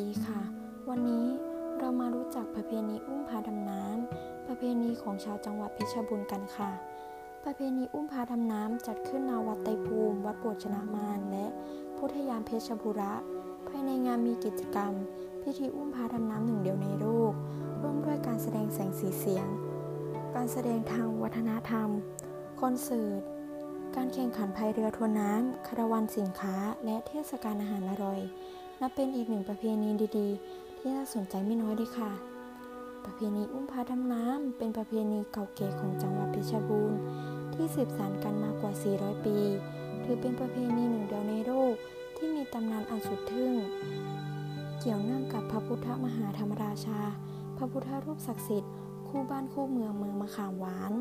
[0.00, 0.40] ดีค่ะ
[0.88, 1.26] วันนี้
[1.78, 6.70] เรามารู้จักประเพณีอุ้มพาดำน้ำประเพณีของชาวจังหวัดเพชรบูรณ์กันค่ะ
[7.44, 11.46] ประเพณีอุ้มพาดำน้ำจัดขึ้นณวัดไตรภูมิ วัดโบชนะมารและ
[11.96, 13.14] พุทธยามเพชรบุระ
[13.68, 14.92] ภายในงานมีกิจกรรม
[15.42, 17.32] พิธีอุ้มพาดำน้ำหนึ่งเดียวในโลก
[17.82, 19.46] ร่วมด้วยการแสดงแสงสีเสียง
[20.34, 21.88] การแสดงทางวัฒนธรรม
[22.60, 23.22] คอนเสิร์ต
[23.96, 28.20] การแข่งขันพายเรือทวนน้ำคาราวานสินค้า และเทศกาลอาหารอร่อย
[28.80, 32.10] นับเป็นอีกหนึ่งประเพณีดีๆ ที่น่าสนใจไม่น้อยเลยค่ะ
[33.04, 36.98] ประเพณีอุ้มพาดำน้ำเป็นประเพณีเก่าแก่ของจังหวัดเพชรบูรณ์
[37.54, 39.38] ที่สืบสานกันมากว่า 400 ปี
[40.04, 41.74] ถือเป็นประเพณีหนึ่งเดียวในโลก
[42.16, 43.52] ที่มีตำนานอันสุดทึ่ง
[44.80, 47.00] เกี่ยวเนื่องกับพระพุทธมหาธรรมราชา
[47.56, 48.72] พระพุทธรูปศักดิ์สิทธิ์
[49.08, 50.92] คู่บ้านคู่เมืองเมืองมะขามหวาน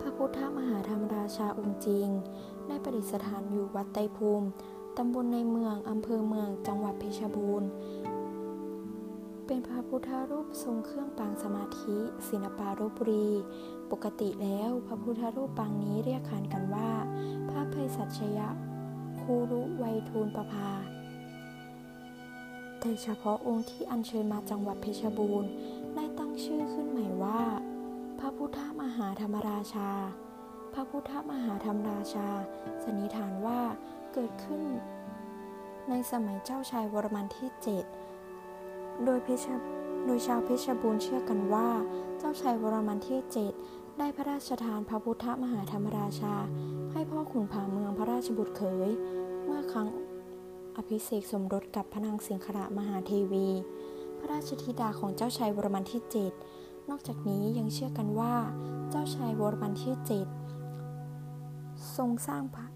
[0.00, 2.08] พระพุทธมหาธรรมราชาองค์จริง
[2.66, 4.46] ได้ประดิษฐานอยู่วัดไตภูมิ
[4.98, 7.68] ตำบลในเมือง อำเภอเมือง จังหวัดเพชรบูรณ์
[9.46, 11.96] เป็นพระพุทธรูปทรงเครื่องปางสมาธิ
[12.28, 13.28] ศิลปารบุรี
[13.90, 16.90] ปกติแล้วพระพุทธรูปปางนี้เรียกขานกันว่า
[17.48, 18.48] พระภัยสัชยะ
[19.20, 20.70] คูรุไวยทูลประภา
[22.80, 25.50] แต่เฉพาะองค์ที่อัญเชิญมาจังหวัดเพชรบูรณ์
[25.94, 27.42] ได้ตั้งชื่อขึ้นใหม่ว่า
[28.18, 29.90] พระพุทธมหาธรรมราชา
[30.74, 32.28] พระพุทธมหาธรรมราชา
[32.84, 33.60] สันนิษฐานว่า
[34.14, 34.62] เกิดขึ้น
[35.88, 37.48] ในสมัยเจ้าชายวรมันที่
[38.26, 39.62] 7 โดยเพชร
[40.06, 41.68] โดยชาวเพชรบูรณ์เชื่อกันว่า
[42.18, 43.20] เจ้าชายวรมันที่
[43.58, 46.34] 7 ได้พระราชทานพระพุทธมหาธรรมราชา
[46.92, 48.90] ให้พ่อขุนผาเมืองพระราชบุตรเขย
[49.44, 49.88] เมื่อครั้ง
[50.76, 53.48] อภิเษกสมรสกับพระนางสิงคระมหาเทวี
[54.18, 56.02] พระราชธิดาของเจ้าชายวรมันที่
[56.46, 58.34] 7 นอกจากนี้ยังเชื่อกันว่า
[58.90, 59.94] เจ้าชายวรมันที่
[60.80, 62.66] 7 ทรงสร้างพระ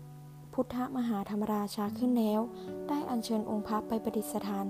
[0.58, 2.41] พุทธมหาธรรมราชาขึ้นแล้ว
[2.88, 4.66] ได้อัญเชิญองค์พระไปประดิษฐาน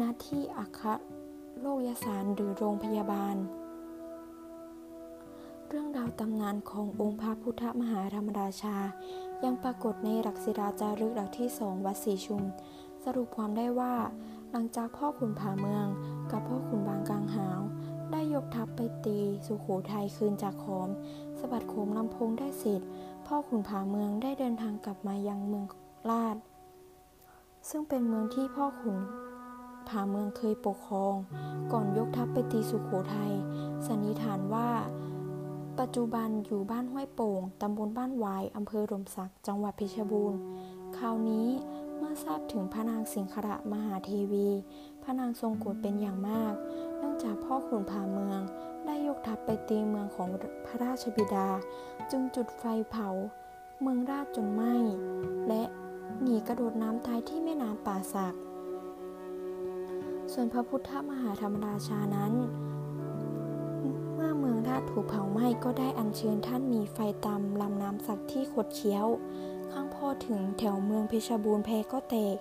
[0.00, 0.88] ณที่อัคร
[1.60, 3.36] โลกยสารหรือโรงพยาบาล
[5.68, 8.76] เรื่องราวตำนานขององค์พระพุทธมหาธรรมราชา
[9.44, 12.42] ยังปรากฏในหลักศิลาจารึกหลักที่สองวัดศรีชุม
[13.04, 13.94] สรุปความได้ว่า
[14.50, 15.86] หลังจากพ่อขุนผาเมือง
[16.30, 17.60] กับพ่อขุนบางกลางหาว
[18.34, 20.88] ยกทัพไปตีสุขโขทัยคืนจากขอม
[21.38, 22.80] สะบัดโขมลำพงได้เสร็จ
[23.26, 25.66] พ่อขุนผาเมืองได้เดินทางกลับมายังเมือง
[26.10, 26.36] ลาด
[27.68, 28.98] ซึ่งเป็นเมืองที่พ่อขุน
[29.88, 31.14] ผาเมืองเคยปกครอง
[31.72, 33.32] ก่อนยกทัพไปตีสุขโขทัย
[33.86, 34.70] สันนิษฐานว่า
[35.80, 40.38] ปัจจุบันอยู่บ้านห้วยโป่งตำบลบ้านวายอำเภอรมศักดิ์จังหวัดเพชรบูรณ์
[40.96, 41.48] คราวนี้
[41.96, 44.48] เมื่อทราบถึงพระนางสิงคระมหาเทวี
[45.02, 46.54] พระนางทรงโกรธเป็นอย่างมาก
[47.54, 48.40] พ่อขุนผาเมือง
[48.86, 50.28] ได้ยกทัพไปตีเมืองของ
[50.66, 51.48] พระราชบิดา
[52.10, 53.08] จึงจุดไฟเผา
[53.82, 54.74] เมืองราชจนไหม้
[55.48, 55.62] และ
[56.22, 58.34] หนีกระโดดน้ำตายที่แม่น้ำป่าสัก
[60.32, 62.32] ส่วนพระพุทธมหาธรรมราชานั้น
[64.14, 69.06] เมื่อเมืองราชถูกเผาไหม้ก็ได้อัญเชิญท่านหนีไฟตามลำน้ำสักที่ขดเคี้ยว
[69.72, 72.36] ข้างพ่อถึงแถวเมืองเพชรบูรณ์แพก็แตก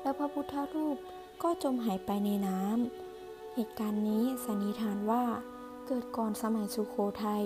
[0.00, 0.96] แล้วพระพุทธรูป
[1.42, 3.15] ก็จมหายไปในน้ำ
[3.58, 5.24] เหตุการณ์นี้สันนิษฐานว่า
[5.86, 7.44] เกิดก่อนสมัยสุโขทัย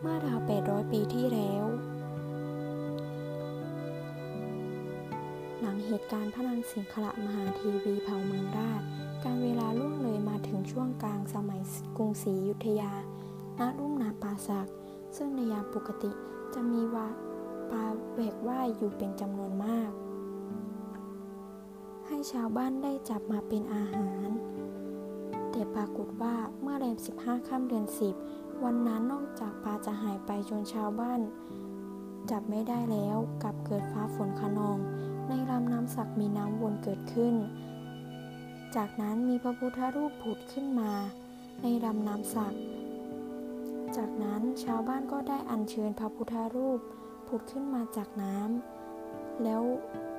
[0.00, 1.64] เมื่อราว 800 ปีที่แล้ว
[5.60, 8.82] หลังเหตุการณ์พระนางสิงคละมหาทีวีเผาเมืองราช
[9.24, 11.62] การเวลาล่วงเลยมาถึงช่วงกลางสมัย
[11.96, 12.92] กรุงศรีอยุธยา
[13.58, 14.68] ณ รุ่มนาปาสัก
[15.16, 16.10] ซึ่งในยามปกติ
[16.54, 17.08] จะมีวา
[17.70, 19.90] ปลาแหวกว่ายอยู่เป็นจำนวนมาก
[22.06, 24.30] ให้ชาวบ้านได้จับมาเป็นอาหาร
[25.74, 27.86] ปรากฏว่าเมื่อแรม 15 ค่ำเดือน
[28.24, 31.20] 10 วันนั้นนอกจากปลาจะหายไปจนชาวบ้าน
[32.30, 34.78] จับไม่ได้แล้วกลับเกิดฟ้าฝนขนอง
[35.28, 37.34] ในลำน้ำสักมีน้ำวนเกิดขึ้น
[38.76, 40.92] จากนั้นมีพระพุทธรูปผุดขึ้นมา
[41.62, 42.54] ในลำน้ำสัก
[43.96, 46.78] จากนั้นชาวบ้านก็ได้อัญเชิญพระพุทธรูป
[47.28, 49.62] ผุดขึ้นมาจากน้ำแล้ว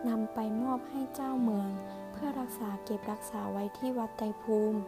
[0.08, 1.70] นำไปมอบให้เจ้าเมือง
[2.12, 4.80] เพื่อรักษาเก็บรักษาไว้ที่วัดไตรภูมิ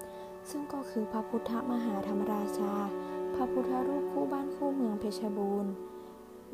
[0.49, 2.73] ซึ่งก็คือพระพุทธมหาธรรมราชา
[3.35, 5.73] พระพุทธรูปคู่บ้านคู่เมืองเพชรบูรณ์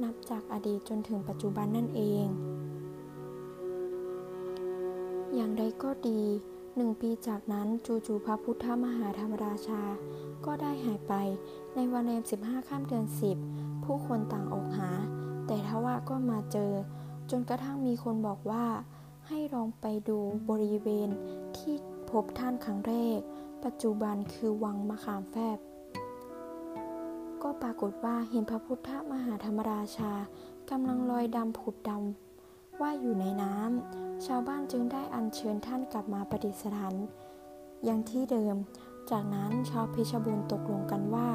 [0.04, 2.26] นับจากอดีตจนถึงปัจจุบันนั่นเอง
[5.36, 6.22] อย่างใดก็ดี
[6.76, 9.82] หนึ่งปีจากนั้นจู่ๆพระพุทธมหาธรรมราชา
[10.46, 11.14] ก็ได้หายไป
[11.76, 13.06] ในวันแรม15ค่ำเดือน
[13.46, 14.90] 10 ผู้คนต่างออกหา
[15.48, 16.72] แต่ทว่าก็มาเจอ
[17.32, 18.66] จนกระทั่งมีคนบอกว่า
[19.28, 20.18] ให้ลองไปดู
[20.50, 21.10] บริเวณ
[21.58, 21.76] ที่
[22.10, 23.20] พบท่านครั้งแรก
[23.66, 25.58] ปัจจุบันคือวังมะขามแฟบ
[27.44, 30.12] ก็ปรากฏว่าเห็นพระพุทธมหาธรรมราชา
[30.70, 36.96] กำลังลอยดำผุดดำว่าอยู่ในน้ำชาวบ้านจึงได้อัญเชิญท่านกลับมาประดิษฐาน
[37.88, 38.56] ยังที่เดิม
[39.12, 41.30] จากนั้นชาวเพชรบูรณ์ตกลงกันว่า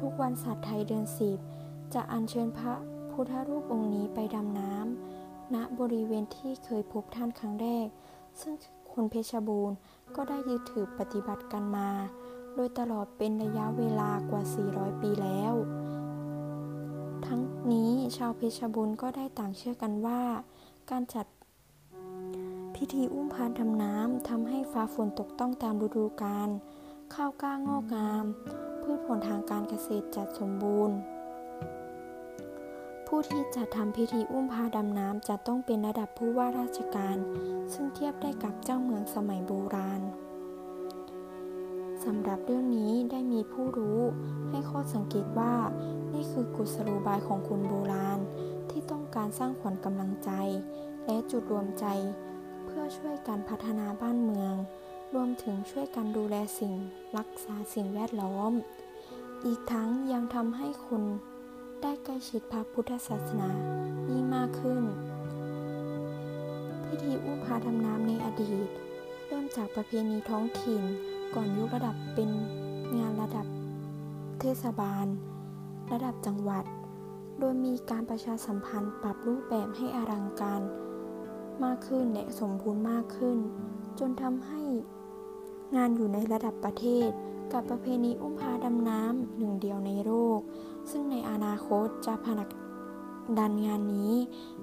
[0.00, 1.38] ทุกวันศาสตร์ไทยเดือนสิบ
[1.94, 2.74] จะอัญเชิญพระ
[3.10, 7.86] พุทธรูปองค์นี้ไปดำน้ำณบริเวณที่เคยพบท่านครั้งแรก
[8.40, 8.54] ซึ่ง
[8.98, 9.76] คนเพชรบูรณ์
[10.16, 11.88] ก็ได้ยึดถือปฏิบัติกันมา
[12.54, 15.54] โดยตลอดเป็นระยะเวลากว่า 400 ปีแล้ว
[17.26, 17.40] ทั้ง
[17.72, 20.20] นี้ชาวเพชรบูรณ์ก็ได้ต่างเชื่อกันว่า
[20.90, 21.26] การจัด
[22.74, 26.48] พิธีอุ้มพานดำน้ำทำให้ฟ้าฝนตกต้องตามฤดูกาล
[27.14, 28.24] ข้าวกล้างอกงาม
[28.82, 30.96] พืชผลทางการเกษตรจัดสมบูรณ์
[33.06, 37.16] ผู้ที่จะทำพิธีอุ้มพาดำน้ำจะต้องเป็นระดับผู้ว่าราชการ
[37.72, 40.02] ซึ่งเทียบได้กับเจ้าเมืองสมัยโบราณ
[42.04, 44.00] สำหรับเรื่องนี้ได้มีผู้รู้
[44.48, 45.54] ให้ข้อสังเกตว่า
[46.12, 48.18] นี่คือกุศโลบายของคนโบราณ
[48.70, 50.30] ที่ต้องการสร้างขวัญกำลังใจ
[51.06, 51.86] และจุดรวมใจ
[52.64, 54.54] เพื่อช่วยการพัฒนาบ้านเมือง
[55.14, 56.74] รวมถึงช่วยกันดูแลสิ่ง
[57.16, 58.52] รักษาสิ่งแวดล้อม
[59.44, 61.02] อีกทั้งยังทำให้คน
[61.82, 63.50] ได้ใกล้ชิดพระพุทธศาสนา
[64.10, 64.82] ยิ่งมากขึ้น
[66.86, 68.68] พิธีอุ้มพาดำน้ำในอดีต
[69.26, 70.82] เริ่มจากประเพณีท้องถิ่น
[71.34, 72.30] ก่อนยกระดับเป็น
[72.98, 73.46] งานระดับ
[74.40, 75.06] เทศบาล
[75.92, 76.64] ระดับจังหวัด
[77.38, 80.62] โดยมีการประชาสัมพันธ์ปรับรูปแบบให้อลังการ
[81.64, 83.38] มากขึ้นและสมบูรณ์มากขึ้น
[83.98, 84.62] จนทำให้
[85.76, 87.10] งานอยู่ในระดับประเทศ
[87.52, 90.40] กับประเพณีอุ้มพาดำน้ำหนึ่งเดียวในโลก
[90.90, 92.48] ซึ่งในอนาคตจะผลัก
[93.38, 94.14] ดันงานนี้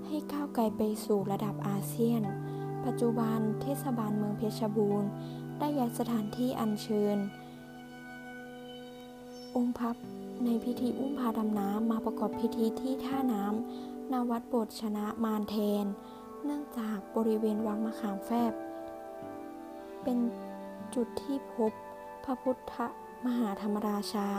[0.05, 2.21] ให้ก้าวไกลไปสู่ระดับอาเซียน
[2.85, 5.09] ปัจจุบันเทศบาลเมืองเพชรบูรณ์
[5.59, 7.17] ได้ย้ายสถานที่อัญเชิญ
[9.55, 9.91] องค์พระ
[10.43, 15.85] ในพิธีอุ้มพาดำน้ำมาประกอบพิธีที่ท่าน้ำนาวัดโบสถ์ชนะมารแทน
[16.45, 18.53] เนื่องจากบริเวณวังมะขามแฟบ
[20.03, 20.17] เป็น
[20.95, 21.71] จุดที่พบ
[22.23, 22.75] พระพุทธ
[23.25, 24.29] มหาธรรมราชา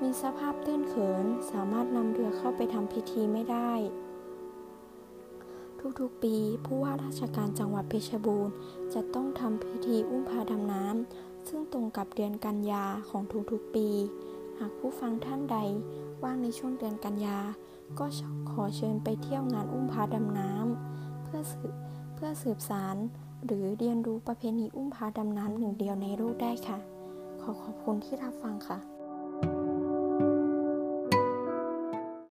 [0.00, 3.72] มีสภาพตื้นเขินสามารถนำเรือเข้าไปทำพิธีไม่ได้
[6.00, 8.54] ทุกๆปีผู้ว่าราชการจังหวัดเพชรบูรณ์
[8.94, 13.88] จะต้องทำพิธีอุ้มพาดำน้ำซึ่งตรงกับเดือนกันยาของทุกๆปี
[14.58, 15.56] หากผู้ฟังท่านใด
[16.22, 17.38] ว่างในช่วงเดือนกันยา
[17.98, 18.06] ก็
[18.50, 21.74] ขอเชิญไปเที่ยวงานอุ้มพาดำน้ำเพื่อสืบ
[22.14, 22.96] เพื่อสืบสาร
[23.44, 26.93] หรือเรียนรู้ประเพณีอุ้มพาดำน้ำหนึ่งเดียวในโลกได้ค่ะ
[27.44, 28.93] ขอขอบคุณที่รับฟังค่ะ